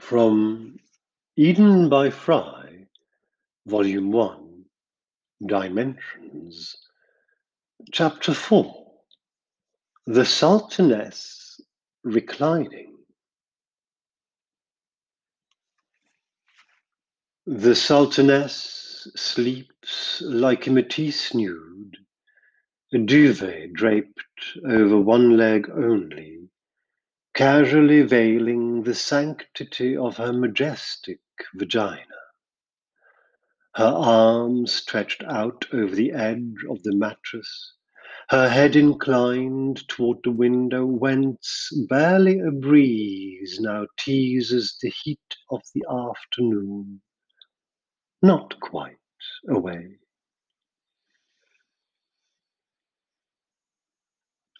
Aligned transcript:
From 0.00 0.80
Eden 1.36 1.88
by 1.88 2.10
Fry, 2.10 2.86
Volume 3.66 4.10
1, 4.10 4.64
Dimensions, 5.46 6.76
Chapter 7.92 8.34
4 8.34 8.92
The 10.06 10.22
Sultaness 10.22 11.60
Reclining. 12.02 12.96
The 17.46 17.74
Sultaness 17.74 19.06
sleeps 19.16 20.22
like 20.22 20.66
a 20.66 20.72
Matisse 20.72 21.34
nude, 21.34 21.98
a 22.92 22.98
duvet 22.98 23.74
draped 23.74 24.24
over 24.64 24.98
one 24.98 25.36
leg 25.36 25.70
only 25.70 26.48
casually 27.40 28.02
veiling 28.02 28.82
the 28.82 28.94
sanctity 28.94 29.96
of 29.96 30.18
her 30.18 30.30
majestic 30.30 31.20
vagina. 31.54 32.04
Her 33.76 33.86
arms 33.86 34.74
stretched 34.74 35.24
out 35.24 35.64
over 35.72 35.94
the 35.94 36.12
edge 36.12 36.66
of 36.68 36.82
the 36.82 36.94
mattress, 36.94 37.72
her 38.28 38.46
head 38.46 38.76
inclined 38.76 39.88
toward 39.88 40.18
the 40.22 40.30
window, 40.30 40.84
whence 40.84 41.70
barely 41.88 42.40
a 42.40 42.50
breeze 42.50 43.58
now 43.58 43.86
teases 43.96 44.76
the 44.82 44.92
heat 45.02 45.36
of 45.50 45.62
the 45.74 45.86
afternoon. 45.90 47.00
Not 48.20 48.60
quite 48.60 48.98
away. 49.48 49.99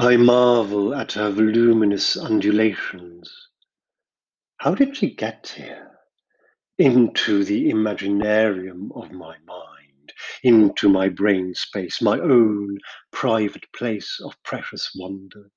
I 0.00 0.16
marvel 0.16 0.94
at 0.94 1.14
her 1.14 1.28
voluminous 1.30 2.16
undulations. 2.16 3.48
How 4.58 4.76
did 4.76 4.96
she 4.96 5.12
get 5.12 5.54
here? 5.56 5.90
Into 6.78 7.42
the 7.42 7.72
imaginarium 7.72 8.90
of 8.94 9.10
my 9.10 9.36
mind, 9.44 10.12
into 10.44 10.88
my 10.88 11.08
brain 11.08 11.52
space, 11.52 12.00
my 12.00 12.16
own 12.20 12.78
private 13.10 13.64
place 13.72 14.20
of 14.24 14.40
precious 14.44 14.88
wonder. 14.96 15.50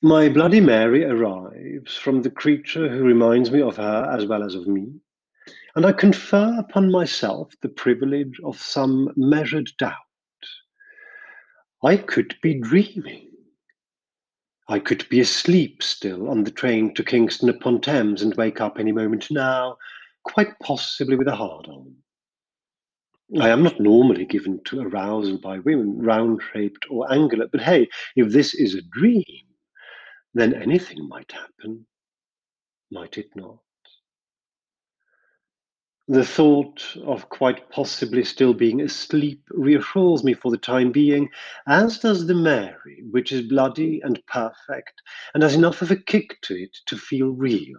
My 0.00 0.28
Bloody 0.28 0.60
Mary 0.60 1.02
arrives 1.02 1.96
from 1.96 2.22
the 2.22 2.30
creature 2.30 2.88
who 2.88 3.02
reminds 3.02 3.50
me 3.50 3.62
of 3.62 3.78
her 3.78 4.08
as 4.16 4.26
well 4.26 4.44
as 4.44 4.54
of 4.54 4.68
me, 4.68 4.86
and 5.74 5.84
I 5.84 5.90
confer 5.90 6.54
upon 6.56 6.92
myself 6.92 7.52
the 7.62 7.68
privilege 7.68 8.38
of 8.44 8.60
some 8.60 9.12
measured 9.16 9.72
doubt. 9.76 10.07
I 11.82 11.96
could 11.96 12.36
be 12.42 12.54
dreaming. 12.54 13.30
I 14.68 14.80
could 14.80 15.08
be 15.08 15.20
asleep 15.20 15.82
still 15.82 16.28
on 16.28 16.44
the 16.44 16.50
train 16.50 16.92
to 16.94 17.04
Kingston 17.04 17.48
upon 17.48 17.80
Thames 17.80 18.20
and 18.20 18.34
wake 18.34 18.60
up 18.60 18.78
any 18.78 18.92
moment 18.92 19.30
now, 19.30 19.78
quite 20.24 20.58
possibly 20.60 21.16
with 21.16 21.28
a 21.28 21.36
hard 21.36 21.68
on. 21.68 21.94
I 23.40 23.50
am 23.50 23.62
not 23.62 23.78
normally 23.78 24.24
given 24.24 24.62
to 24.64 24.80
arousal 24.80 25.38
by 25.38 25.58
women, 25.60 26.00
round 26.00 26.40
shaped 26.52 26.86
or 26.90 27.10
angular, 27.12 27.46
but 27.46 27.60
hey, 27.60 27.88
if 28.16 28.32
this 28.32 28.54
is 28.54 28.74
a 28.74 28.82
dream, 28.82 29.24
then 30.34 30.54
anything 30.54 31.06
might 31.08 31.30
happen, 31.32 31.86
might 32.90 33.18
it 33.18 33.28
not? 33.36 33.58
The 36.10 36.24
thought 36.24 36.96
of 37.04 37.28
quite 37.28 37.68
possibly 37.68 38.24
still 38.24 38.54
being 38.54 38.80
asleep 38.80 39.42
reassures 39.50 40.24
me 40.24 40.32
for 40.32 40.50
the 40.50 40.56
time 40.56 40.90
being, 40.90 41.28
as 41.66 41.98
does 41.98 42.26
the 42.26 42.34
Mary, 42.34 43.02
which 43.10 43.30
is 43.30 43.42
bloody 43.42 44.00
and 44.02 44.24
perfect, 44.26 45.02
and 45.34 45.42
has 45.42 45.54
enough 45.54 45.82
of 45.82 45.90
a 45.90 45.96
kick 45.96 46.40
to 46.42 46.56
it 46.56 46.74
to 46.86 46.96
feel 46.96 47.28
real. 47.28 47.76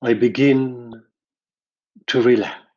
I 0.00 0.14
begin 0.14 1.02
to 2.06 2.22
relax. 2.22 2.69